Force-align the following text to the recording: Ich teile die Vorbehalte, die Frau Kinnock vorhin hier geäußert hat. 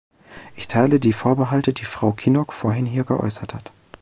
Ich 0.55 0.67
teile 0.67 0.99
die 0.99 1.13
Vorbehalte, 1.13 1.73
die 1.73 1.85
Frau 1.85 2.11
Kinnock 2.13 2.53
vorhin 2.53 2.87
hier 2.87 3.03
geäußert 3.03 3.53
hat. 3.53 3.71